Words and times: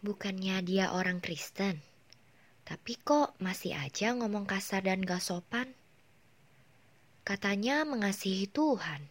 Bukannya 0.00 0.64
dia 0.64 0.96
orang 0.96 1.20
Kristen, 1.20 1.76
tapi 2.64 2.96
kok 2.96 3.36
masih 3.36 3.76
aja 3.76 4.16
ngomong 4.16 4.48
kasar 4.48 4.88
dan 4.88 5.04
gak 5.04 5.20
sopan? 5.20 5.76
Katanya 7.20 7.84
mengasihi 7.84 8.48
Tuhan, 8.48 9.04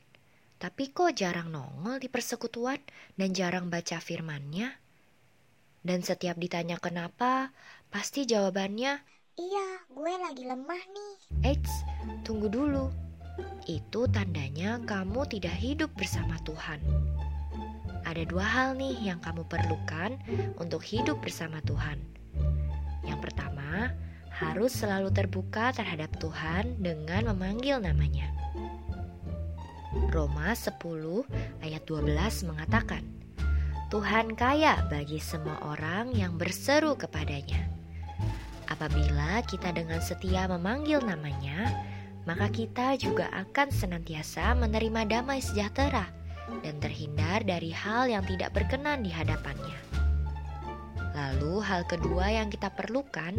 tapi 0.57 0.89
kok 0.89 1.13
jarang 1.13 1.53
nongol 1.53 2.01
di 2.01 2.09
persekutuan 2.09 2.81
dan 3.13 3.37
jarang 3.37 3.69
baca 3.69 4.01
firmannya? 4.01 4.73
Dan 5.85 6.01
setiap 6.01 6.41
ditanya 6.41 6.81
kenapa, 6.81 7.53
pasti 7.93 8.25
jawabannya, 8.25 9.05
Iya, 9.39 9.67
gue 9.93 10.13
lagi 10.19 10.43
lemah 10.43 10.83
nih. 10.89 11.15
Eits, 11.53 11.85
tunggu 12.27 12.51
dulu. 12.51 12.91
Itu 13.69 14.03
tandanya 14.11 14.83
kamu 14.83 15.23
tidak 15.31 15.55
hidup 15.55 15.93
bersama 15.95 16.35
Tuhan. 16.43 16.81
Ada 18.09 18.25
dua 18.25 18.41
hal 18.41 18.73
nih 18.73 19.13
yang 19.13 19.21
kamu 19.21 19.45
perlukan 19.45 20.17
untuk 20.57 20.81
hidup 20.81 21.21
bersama 21.21 21.61
Tuhan. 21.61 22.01
Yang 23.05 23.29
pertama, 23.29 23.93
harus 24.33 24.73
selalu 24.73 25.13
terbuka 25.13 25.69
terhadap 25.77 26.09
Tuhan 26.17 26.81
dengan 26.81 27.29
memanggil 27.29 27.77
namanya. 27.77 28.33
Roma 30.09 30.57
10 30.57 30.81
ayat 31.61 31.85
12 31.85 32.49
mengatakan, 32.49 33.05
Tuhan 33.93 34.33
kaya 34.33 34.89
bagi 34.89 35.21
semua 35.21 35.61
orang 35.69 36.09
yang 36.09 36.33
berseru 36.33 36.97
kepadanya. 36.97 37.69
Apabila 38.73 39.45
kita 39.45 39.69
dengan 39.69 40.01
setia 40.01 40.49
memanggil 40.49 40.97
namanya, 41.05 41.85
maka 42.25 42.49
kita 42.49 42.97
juga 42.97 43.29
akan 43.37 43.69
senantiasa 43.69 44.57
menerima 44.57 45.05
damai 45.05 45.45
sejahtera 45.45 46.18
dan 46.61 46.75
terhindar 46.81 47.41
dari 47.45 47.71
hal 47.71 48.09
yang 48.09 48.23
tidak 48.25 48.53
berkenan 48.53 49.01
di 49.05 49.11
hadapannya. 49.13 49.79
Lalu, 51.19 51.59
hal 51.59 51.83
kedua 51.83 52.31
yang 52.31 52.47
kita 52.47 52.71
perlukan 52.71 53.35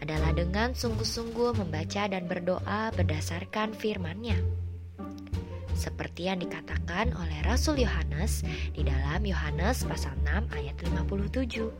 adalah 0.00 0.32
dengan 0.32 0.72
sungguh-sungguh 0.72 1.60
membaca 1.60 2.08
dan 2.08 2.24
berdoa 2.24 2.88
berdasarkan 2.96 3.76
firman-Nya. 3.76 4.38
Seperti 5.78 6.26
yang 6.26 6.42
dikatakan 6.42 7.14
oleh 7.14 7.38
Rasul 7.46 7.78
Yohanes 7.78 8.42
di 8.74 8.82
dalam 8.82 9.22
Yohanes 9.22 9.86
pasal 9.86 10.16
6 10.26 10.50
ayat 10.50 10.74
57. 10.82 11.70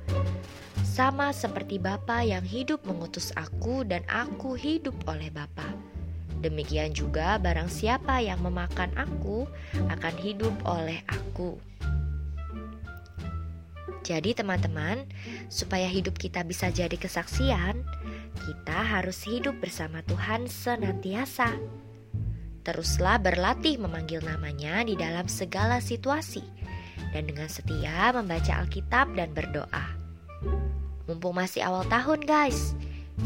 Sama 0.87 1.35
seperti 1.35 1.83
Bapa 1.83 2.23
yang 2.23 2.47
hidup 2.47 2.87
mengutus 2.87 3.35
aku 3.35 3.83
dan 3.83 4.07
aku 4.07 4.55
hidup 4.55 4.95
oleh 5.11 5.35
Bapa. 5.35 5.88
Demikian 6.39 6.95
juga 6.95 7.37
barang 7.43 7.67
siapa 7.67 8.23
yang 8.23 8.39
memakan 8.43 8.95
aku 8.95 9.51
akan 9.91 10.15
hidup 10.23 10.55
oleh 10.63 11.03
aku. 11.11 11.59
Jadi 14.07 14.33
teman-teman, 14.33 15.05
supaya 15.53 15.85
hidup 15.85 16.17
kita 16.17 16.41
bisa 16.47 16.73
jadi 16.73 16.95
kesaksian, 16.97 17.85
kita 18.41 18.79
harus 18.81 19.21
hidup 19.27 19.59
bersama 19.61 20.01
Tuhan 20.07 20.49
senantiasa. 20.49 21.53
Teruslah 22.65 23.21
berlatih 23.21 23.77
memanggil 23.77 24.25
namanya 24.25 24.81
di 24.87 24.97
dalam 24.97 25.29
segala 25.29 25.83
situasi 25.83 26.41
dan 27.13 27.29
dengan 27.29 27.53
setia 27.53 28.13
membaca 28.13 28.65
Alkitab 28.65 29.13
dan 29.13 29.33
berdoa. 29.37 29.87
Mumpung 31.09 31.37
masih 31.37 31.65
awal 31.65 31.85
tahun 31.89 32.25
guys, 32.25 32.77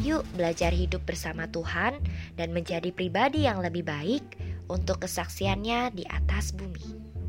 Yuk 0.00 0.24
belajar 0.32 0.72
hidup 0.72 1.04
bersama 1.04 1.44
Tuhan 1.52 2.00
dan 2.40 2.56
menjadi 2.56 2.88
pribadi 2.96 3.44
yang 3.44 3.60
lebih 3.60 3.84
baik 3.84 4.24
untuk 4.72 5.04
kesaksiannya 5.04 5.92
di 5.92 6.08
atas 6.08 6.56
bumi. 6.56 7.20